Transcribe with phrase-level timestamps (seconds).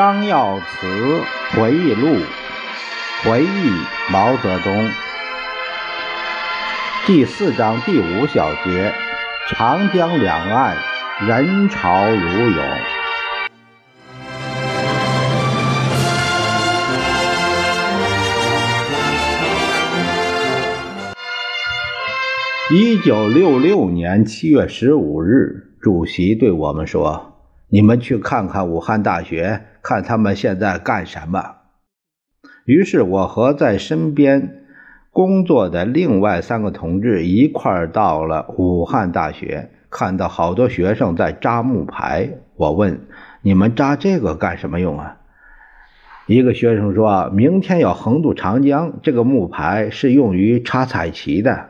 [0.00, 1.20] 张耀慈
[1.50, 2.16] 回忆录，
[3.22, 3.70] 回忆
[4.10, 4.88] 毛泽东。
[7.06, 8.94] 第四章第五小节：
[9.50, 10.74] 长江两岸
[11.28, 12.64] 人潮如涌。
[22.70, 27.26] 一九六六年七月十五日，主席对我们说
[27.70, 31.54] ：“你们去看看武汉大学。”看他们现在干什么。
[32.66, 34.62] 于是我和在身边
[35.10, 42.28] 工作的另外三个同志一块儿到了武汉大学，看到好多学生在扎木牌。
[42.56, 43.06] 我问
[43.40, 45.16] ：“你们扎这个干什么用啊？”
[46.28, 51.69] 一个学生说：“明天要横渡长江，这个木牌是用于插彩旗的。”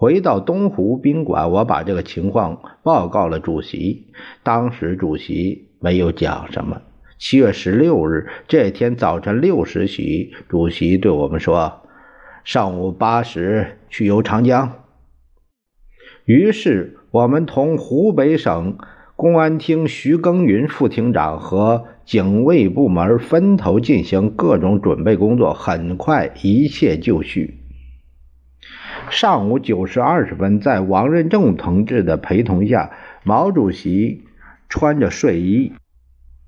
[0.00, 4.06] 回到东湖宾馆，我把这个情况报告了主席。
[4.42, 6.80] 当时主席没有讲什么。
[7.18, 11.82] 七月十六日这天早晨六时许，主席对我们说
[12.44, 14.72] ：“上午八时去游长江。”
[16.24, 18.78] 于是我们同湖北省
[19.16, 25.52] 公安厅徐耕云副厅长和警卫部门分头进行各种准备工作。
[25.52, 27.59] 很快，一切就绪。
[29.10, 32.92] 上午九时二十分，在王任重同志的陪同下，
[33.24, 34.22] 毛主席
[34.68, 35.72] 穿着睡衣。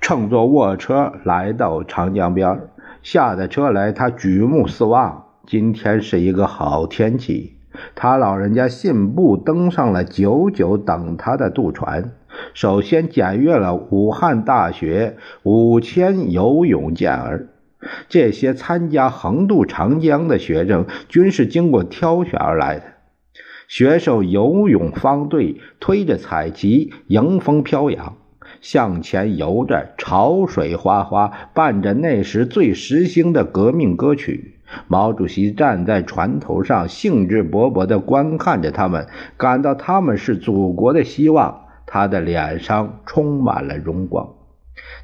[0.00, 2.60] 乘坐卧车来到长江边
[3.02, 7.54] 下的车来，他举目四望，今天是一个好天气。
[7.94, 12.10] 他老人家信步登上了久久等他的渡船，
[12.54, 17.48] 首先检阅了武汉大学五千游泳健儿。
[18.08, 22.84] 这些参加横渡长江的学生均是经过挑选而来的。
[23.68, 28.16] 学生游泳方队推着彩旗，迎风飘扬。
[28.60, 34.54] 向前游着，潮水哗哗，伴着那时最时兴的革命歌曲。
[34.86, 41.66] 毛主席站在船头上，兴致勃勃地观看着他们，感到他们是祖国的希望。
[41.86, 44.28] 他的脸上充满了荣光。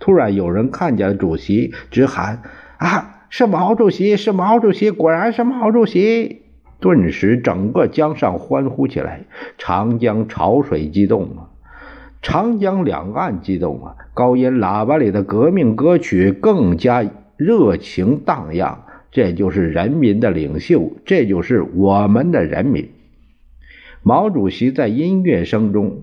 [0.00, 2.42] 突然，有人看见了主席，直喊
[2.82, 4.16] ：“啊，是毛主席！
[4.16, 4.90] 是毛主席！
[4.90, 6.42] 果然是毛主席！”
[6.82, 9.24] 顿时，整个江上欢呼起来，
[9.56, 11.50] 长江潮水激动了。
[12.22, 13.94] 长江两岸激动啊！
[14.14, 18.84] 高音喇叭里的革命歌曲更加热情荡漾。
[19.12, 22.90] 这就是人民的领袖，这就是我们的人民。
[24.02, 26.02] 毛主席在音乐声中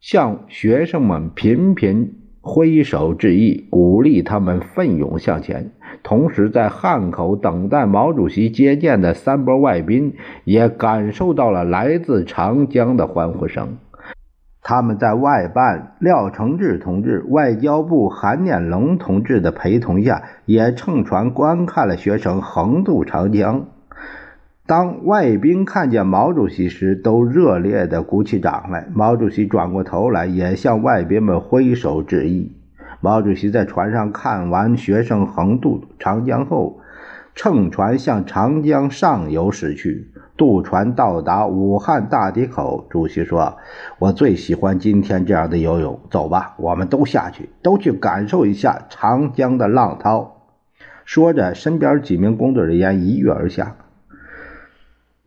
[0.00, 5.72] 向学生们频频挥手致意，鼓励他们奋勇向前。
[6.02, 10.14] 同时，在汉口等待毛主席接见的三波外宾
[10.44, 13.76] 也感受到了来自长江的欢呼声。
[14.62, 23.66] 他们在外办廖承志同志、外交部韩念龙同志的陪同下，也乘船观看了学生横渡长江。
[24.66, 28.86] 当外宾看见毛主席时，都热烈地鼓起掌来。
[28.92, 32.52] 毛主席转过头来，也向外宾们挥手致意。
[33.00, 36.80] 毛主席在船上看完学生横渡长江后，
[37.34, 40.10] 乘船向长江上游驶去。
[40.36, 43.56] 渡船到达武汉大堤口，主席说
[43.98, 46.00] ：“我最喜欢今天这样的游泳。
[46.10, 50.36] 走吧，我们都下去，都去感受一下长江的浪涛。”
[51.04, 53.76] 说着，身边几名工作人员一跃而下。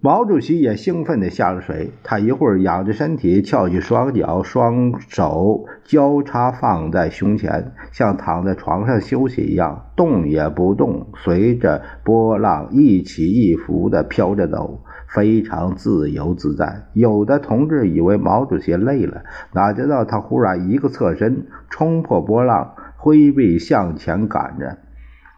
[0.03, 1.91] 毛主席也兴奋地下了水。
[2.03, 14.83] 他一会儿仰着身体，翘起双脚，双手交叉放在胸前，像躺在床上休息一样，动也不动，随着波浪一起一伏地飘着走。
[15.13, 16.87] 非常自由自在。
[16.93, 19.23] 有的同志以为毛主席累了，
[19.53, 24.77] 哪知道他忽然一个侧身，冲破波浪，挥臂向前赶着。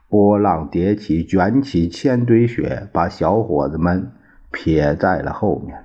[0.09, 4.11] 波浪叠起，卷起千堆雪，把小伙子们
[4.53, 5.83] 撇在了后面。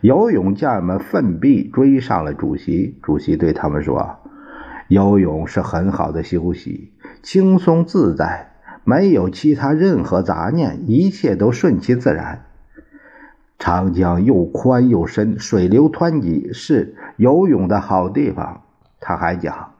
[0.00, 2.98] 游泳健们奋臂追上了主席。
[3.02, 4.18] 主席对他们说
[4.86, 6.92] ：“游泳是很好的休息，
[7.22, 8.52] 轻松自在，
[8.84, 12.44] 没有其他任何杂念，一切都顺其自然。”
[13.58, 18.62] 长江又宽又深，水流湍急，是游泳的好地方。
[19.00, 19.74] 他还讲，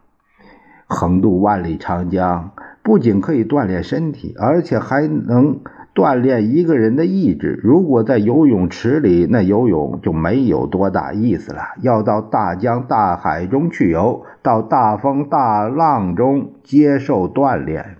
[0.86, 2.52] 横渡万里长江
[2.82, 5.60] 不仅可以锻炼身体，而且还能
[5.94, 7.60] 锻炼一个人的意志。
[7.62, 11.60] 如果在游泳池里，那游泳就没有多大意思了。
[11.82, 17.96] 要到大江大海中去游，到大风大浪中接受锻炼。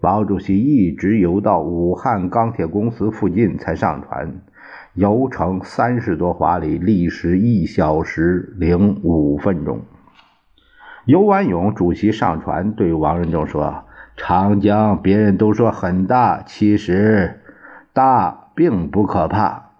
[0.00, 4.40] 毛主席一直游到武汉钢铁公司附近才上船。
[4.94, 9.80] 游程三十多华里，历时一小时零五分钟。
[11.04, 13.84] 游完泳，主席上船对王仁仲说
[14.16, 17.40] ：“长江别人都说很大，其实
[17.92, 19.70] 大并不可怕。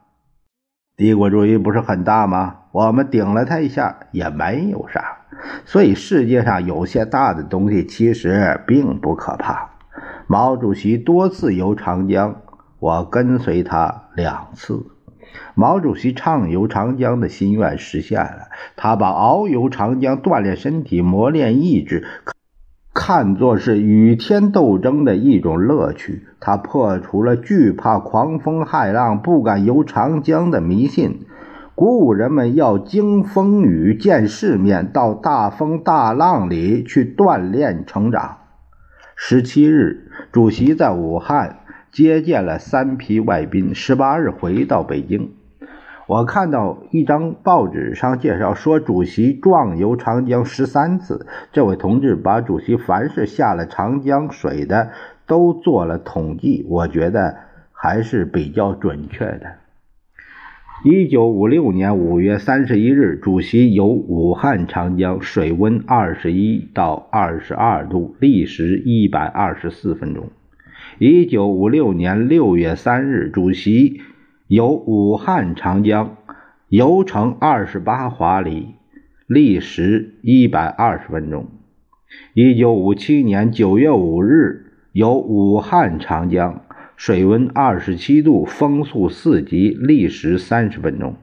[0.97, 2.57] 帝国主义不是很大吗？
[2.73, 5.19] 我们顶了他一下也没有啥。
[5.65, 9.71] 所以世界上有些大的东西其实并不可怕。”
[10.27, 12.43] 毛主席多次游长江，
[12.79, 14.87] 我跟随他两次。
[15.55, 22.07] 毛主席畅游长江的心愿实现了，他把遨游长江、锻炼身体、磨练意志
[22.93, 26.27] 看作是与天斗争的一种乐趣。
[26.41, 31.27] 他破除了惧怕狂风骇浪、不敢游长江的迷信，
[31.75, 38.39] 鼓舞人们要经风雨、见世面，到大风大浪里去锻炼成长。
[39.15, 41.57] 十七日，主席在武汉。
[41.93, 45.33] 接见了三批外宾，十八日回到北京。
[46.11, 51.25] 我看到一张报纸上介绍说，主席壮游长江十三次。
[51.53, 54.91] 这位同志把主席凡是下了长江水的
[55.29, 57.37] 都做了统计，我觉得
[57.71, 59.53] 还是比较准确的。
[60.83, 70.31] 一九五六年五月三十一日，主席游武汉长江，水温二十一到二十二度，历时一百二十四分钟。
[70.99, 74.01] 一九五六年六月三日，主席
[74.51, 76.17] 游武汉长江，
[76.69, 78.75] 游程二十八华里，
[79.29, 81.47] 历时一百二十分钟。
[82.35, 86.65] 一九五七年九月五日，游武汉长江，
[86.97, 91.15] 水温二十七度，风速四级，历时三十分钟。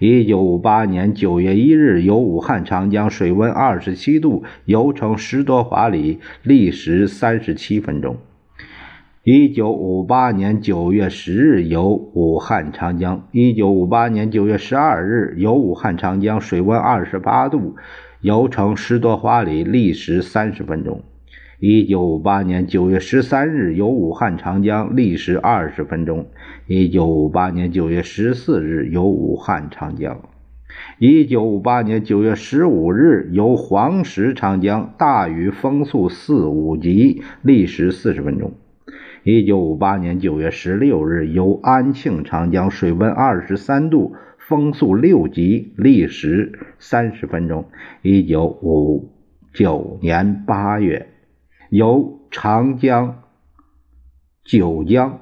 [0.00, 8.16] 一九五八年九月一日，游武汉长江，水温二十七度，游程十多华里，历时三十七分钟。
[9.24, 13.28] 一九五八年九月十日游武汉长江。
[13.30, 17.76] 一九五八年九月十二日游武汉长江，水温二十八度，
[18.20, 21.04] 游程十多华里，历时三十分钟。
[21.60, 26.26] 一九五八年九月十三日游武汉长江，历时二十分钟。
[26.66, 30.20] 一九五八年九月十四日游武汉长江。
[30.98, 38.54] 一九五八年九月十五日游黄石长江，大雨风速四五级，历时四十分钟。
[39.24, 47.66] 一九五八年九月十六日游安庆长江，水温二十三度，风速六级，历时三十分钟。
[48.02, 49.12] 一九五
[49.54, 51.06] 九年八月
[51.70, 53.22] 游长江
[54.42, 55.20] 九江，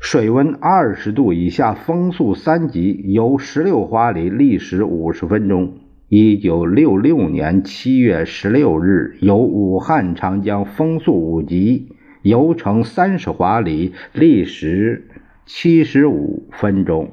[0.00, 5.74] 水温二十度以下，风速三级，游十六华里，历时五十分钟。
[6.08, 11.92] 一九六六年七月十六日游武汉长江，风速五级。
[12.22, 15.08] 游程三十华里，历时
[15.46, 17.12] 七十五分钟。